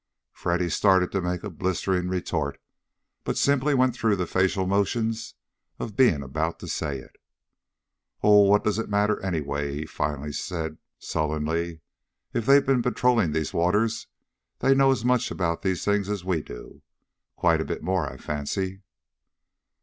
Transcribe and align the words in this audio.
Freddy 0.31 0.67
started 0.67 1.11
to 1.11 1.21
make 1.21 1.43
a 1.43 1.49
blistering 1.51 2.07
retort 2.07 2.59
but 3.23 3.37
simply 3.37 3.75
went 3.75 3.93
through 3.93 4.15
the 4.15 4.25
facial 4.25 4.65
motions 4.65 5.35
of 5.77 5.95
being 5.95 6.23
about 6.23 6.57
to 6.57 6.67
say 6.67 6.97
it. 6.97 7.17
"Oh, 8.23 8.45
what 8.45 8.63
does 8.63 8.79
it 8.79 8.89
matter, 8.89 9.21
anyway?" 9.21 9.75
he 9.75 9.85
finally 9.85 10.33
said 10.33 10.79
sullenly. 10.97 11.81
"If 12.33 12.47
they've 12.47 12.65
been 12.65 12.81
patrolling 12.81 13.31
these 13.31 13.53
waters 13.53 14.07
they 14.57 14.73
know 14.73 14.89
as 14.91 15.05
much 15.05 15.29
about 15.29 15.61
these 15.61 15.85
things 15.85 16.09
as 16.09 16.25
we 16.25 16.41
do. 16.41 16.81
Quite 17.35 17.61
a 17.61 17.65
bit 17.65 17.83
more, 17.83 18.11
I 18.11 18.17
fancy." 18.17 18.81